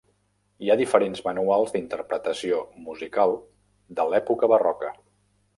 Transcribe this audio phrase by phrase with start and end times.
[0.67, 3.37] Hi ha diferents manuals d'interpretació musical
[4.01, 4.95] de l'època barroca.